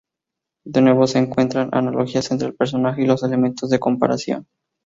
[0.65, 4.47] De nuevo se encuentran analogías entre el personaje y los elementos de comparación.